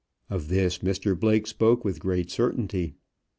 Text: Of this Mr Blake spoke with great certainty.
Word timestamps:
Of 0.31 0.47
this 0.47 0.79
Mr 0.79 1.15
Blake 1.15 1.45
spoke 1.45 1.85
with 1.85 1.99
great 1.99 2.31
certainty. 2.31 2.95